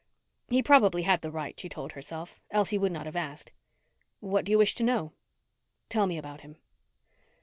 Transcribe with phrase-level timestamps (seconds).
[0.49, 3.51] He probably had the right, she told herself, else he would not have asked.
[4.19, 5.13] "What do you wish to know?"
[5.89, 6.55] "Tell me about him."